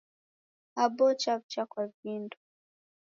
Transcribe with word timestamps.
Aboo 0.83 1.11
chaw'ucha 1.21 1.63
kwa 1.71 1.83
vindo. 1.99 2.37